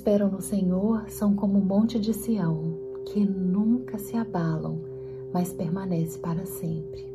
[0.00, 2.72] esperam no Senhor são como o monte de Sião,
[3.04, 4.80] que nunca se abalam,
[5.30, 7.06] mas permanece para sempre.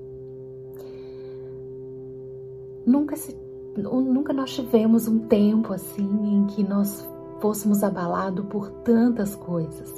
[2.86, 3.36] Nunca, se,
[3.76, 6.08] nunca nós tivemos um tempo assim
[6.38, 7.04] em que nós
[7.40, 9.92] fôssemos abalados por tantas coisas,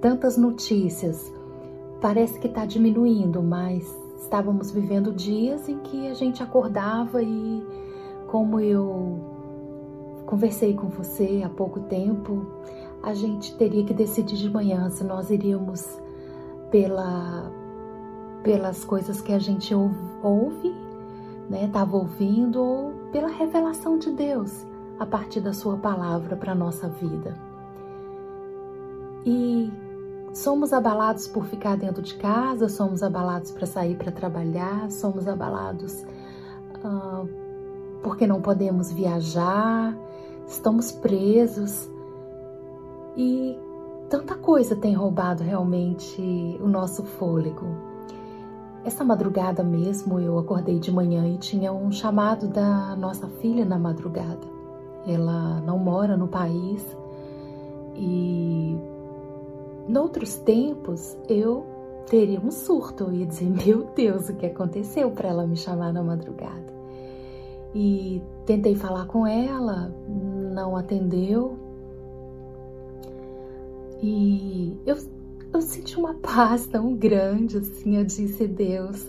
[0.00, 1.32] tantas notícias.
[2.00, 3.86] Parece que está diminuindo, mas
[4.20, 7.64] estávamos vivendo dias em que a gente acordava e,
[8.26, 9.29] como eu
[10.30, 12.46] conversei com você há pouco tempo,
[13.02, 15.84] a gente teria que decidir de manhã se nós iríamos
[16.70, 17.50] pela,
[18.44, 20.72] pelas coisas que a gente ouve,
[21.48, 24.64] né, estava ouvindo, ou pela revelação de Deus
[25.00, 27.36] a partir da Sua palavra para a nossa vida.
[29.26, 29.72] E
[30.32, 36.04] somos abalados por ficar dentro de casa, somos abalados para sair para trabalhar, somos abalados
[36.84, 37.28] uh,
[38.00, 39.92] porque não podemos viajar,
[40.50, 41.88] estamos presos
[43.16, 43.56] e
[44.08, 46.20] tanta coisa tem roubado realmente
[46.60, 47.66] o nosso fôlego.
[48.84, 53.78] Essa madrugada mesmo eu acordei de manhã e tinha um chamado da nossa filha na
[53.78, 54.48] madrugada.
[55.06, 56.84] Ela não mora no país
[57.94, 58.76] e
[59.88, 61.64] noutros tempos eu
[62.06, 65.92] teria um surto, eu ia dizer, meu Deus, o que aconteceu para ela me chamar
[65.92, 66.70] na madrugada?
[67.72, 69.94] E tentei falar com ela,
[70.60, 71.58] não atendeu.
[74.02, 74.96] E eu,
[75.52, 77.96] eu senti uma paz tão grande assim.
[77.96, 79.06] Eu disse: Deus,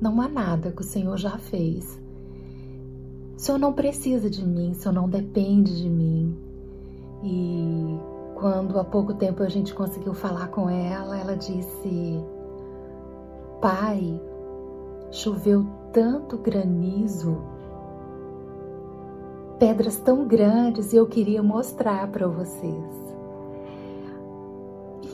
[0.00, 2.00] não há nada que o Senhor já fez.
[3.36, 6.34] O Senhor não precisa de mim, o Senhor não depende de mim.
[7.22, 7.98] E
[8.36, 12.22] quando há pouco tempo a gente conseguiu falar com ela, ela disse:
[13.60, 14.18] Pai,
[15.10, 17.53] choveu tanto granizo
[19.64, 22.84] pedras tão grandes e eu queria mostrar para vocês.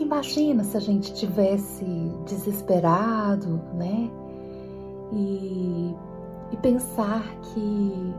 [0.00, 1.84] imagina se a gente tivesse
[2.26, 4.10] desesperado, né?
[5.12, 5.94] E,
[6.50, 8.14] e pensar que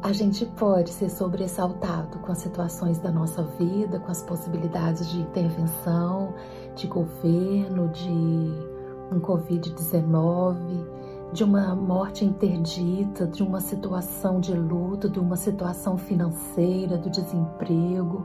[0.00, 5.18] a gente pode ser sobressaltado com as situações da nossa vida, com as possibilidades de
[5.18, 6.34] intervenção,
[6.76, 8.08] de governo, de
[9.10, 10.86] um Covid-19
[11.32, 18.24] de uma morte interdita, de uma situação de luto, de uma situação financeira, do desemprego.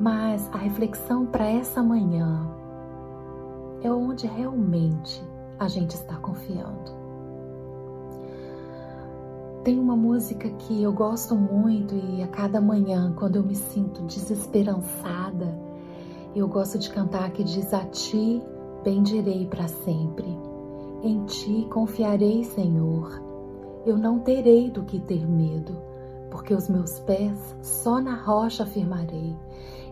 [0.00, 2.50] Mas a reflexão para essa manhã
[3.82, 5.22] é onde realmente
[5.58, 7.04] a gente está confiando.
[9.62, 14.02] Tem uma música que eu gosto muito e a cada manhã, quando eu me sinto
[14.02, 15.58] desesperançada,
[16.34, 18.42] eu gosto de cantar que diz: A ti
[18.82, 20.53] bendirei para sempre.
[21.04, 23.20] Em ti confiarei, Senhor.
[23.84, 25.76] Eu não terei do que ter medo,
[26.30, 29.36] porque os meus pés só na rocha firmarei.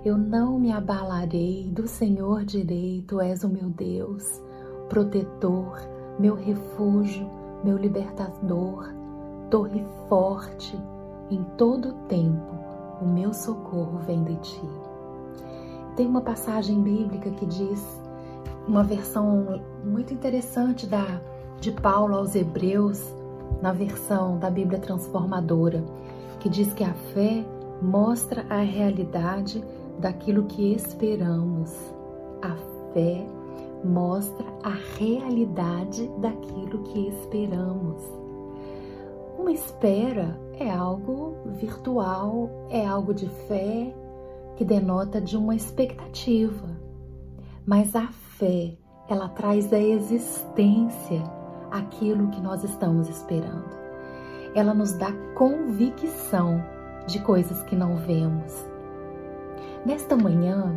[0.07, 4.43] Eu não me abalarei, do Senhor direi: Tu és o meu Deus,
[4.89, 5.87] protetor,
[6.19, 7.29] meu refúgio,
[7.63, 8.89] meu libertador,
[9.51, 10.81] torre forte.
[11.31, 12.55] Em todo tempo,
[13.03, 14.69] o meu socorro vem de ti.
[15.95, 18.02] Tem uma passagem bíblica que diz
[18.67, 21.21] uma versão muito interessante da,
[21.61, 23.03] de Paulo aos Hebreus,
[23.61, 25.85] na versão da Bíblia Transformadora,
[26.41, 27.45] que diz que a fé
[27.81, 29.63] mostra a realidade
[29.99, 31.75] daquilo que esperamos.
[32.41, 32.55] A
[32.93, 33.27] fé
[33.85, 38.03] mostra a realidade daquilo que esperamos.
[39.39, 43.93] Uma espera é algo virtual, é algo de fé
[44.57, 46.69] que denota de uma expectativa.
[47.65, 48.77] Mas a fé,
[49.09, 51.23] ela traz à existência
[51.71, 53.71] aquilo que nós estamos esperando.
[54.53, 56.61] Ela nos dá convicção
[57.07, 58.53] de coisas que não vemos.
[59.87, 60.75] Nesta manhã,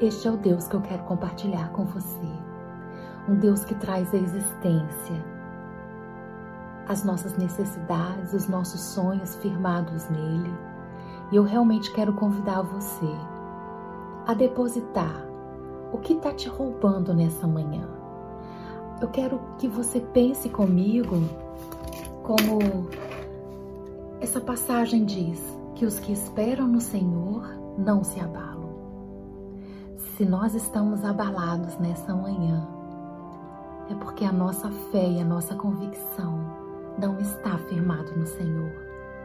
[0.00, 2.28] este é o Deus que eu quero compartilhar com você.
[3.28, 5.36] Um Deus que traz à existência
[6.88, 10.54] as nossas necessidades, os nossos sonhos firmados nele.
[11.30, 13.12] E eu realmente quero convidar você
[14.26, 15.25] a depositar
[15.96, 17.88] o que está te roubando nessa manhã?
[19.00, 21.16] Eu quero que você pense comigo
[22.22, 22.88] como
[24.20, 25.40] essa passagem diz
[25.74, 27.48] que os que esperam no Senhor
[27.78, 28.76] não se abalam.
[29.96, 32.66] Se nós estamos abalados nessa manhã,
[33.90, 36.38] é porque a nossa fé e a nossa convicção
[36.98, 38.72] não está firmado no Senhor,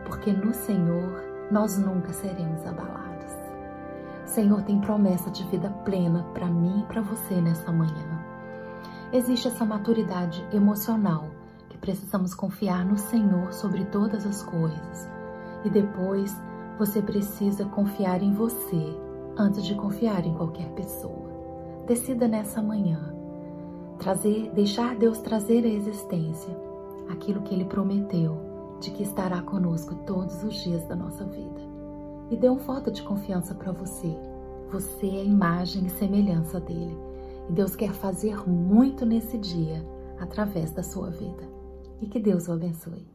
[0.06, 1.21] porque no Senhor
[1.51, 3.11] nós nunca seremos abalados.
[4.31, 8.25] Senhor tem promessa de vida plena para mim e para você nessa manhã.
[9.12, 11.28] Existe essa maturidade emocional
[11.68, 15.10] que precisamos confiar no Senhor sobre todas as coisas
[15.66, 16.33] E depois
[16.80, 18.98] você precisa confiar em você
[19.38, 21.30] antes de confiar em qualquer pessoa.
[21.86, 23.13] Decida nessa manhã
[24.00, 26.57] trazer, deixar Deus trazer à existência
[27.10, 28.38] aquilo que ele prometeu
[28.80, 31.70] de que estará conosco todos os dias da nossa vida
[32.31, 34.07] e deu um voto de confiança para você.
[34.72, 36.98] Você é a imagem e semelhança dele.
[37.50, 39.86] E Deus quer fazer muito nesse dia
[40.18, 41.44] através da sua vida.
[42.01, 43.06] E que Deus o abençoe.